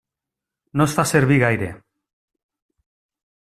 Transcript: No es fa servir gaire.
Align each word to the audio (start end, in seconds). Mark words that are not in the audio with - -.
No 0.81 0.87
es 0.89 0.95
fa 0.99 1.05
servir 1.11 1.39
gaire. 1.45 1.69